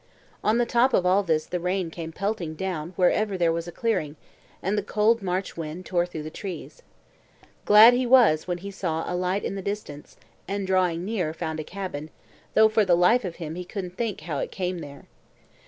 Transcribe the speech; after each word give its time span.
On 0.43 0.57
the 0.57 0.65
top 0.65 0.95
of 0.95 1.05
all 1.05 1.21
this 1.21 1.45
the 1.45 1.59
rain 1.59 1.91
came 1.91 2.11
pelting 2.11 2.55
down 2.55 2.93
wherever 2.95 3.37
there 3.37 3.51
was 3.51 3.67
a 3.67 3.71
clearing, 3.71 4.15
and 4.63 4.75
the 4.75 4.81
cold 4.81 5.21
March 5.21 5.55
wind 5.55 5.85
tore 5.85 6.07
through 6.07 6.23
the 6.23 6.31
trees. 6.31 6.81
Glad 7.65 7.93
he 7.93 8.07
was 8.07 8.39
then 8.39 8.45
when 8.47 8.57
he 8.57 8.71
saw 8.71 9.03
a 9.05 9.13
light 9.13 9.43
in 9.43 9.53
the 9.53 9.61
distance, 9.61 10.17
and 10.47 10.65
drawing 10.65 11.05
near 11.05 11.35
found 11.35 11.59
a 11.59 11.63
cabin, 11.63 12.09
though 12.55 12.67
for 12.67 12.83
the 12.83 12.97
life 12.97 13.23
of 13.23 13.35
him 13.35 13.53
he 13.53 13.63
couldn't 13.63 13.95
think 13.95 14.21
how 14.21 14.39
it 14.39 14.49
came 14.51 14.79
there. 14.79 15.05